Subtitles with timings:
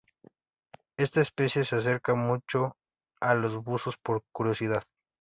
[0.97, 2.75] Esta especie se acerca mucho
[3.19, 4.83] a los buzos por curiosidad.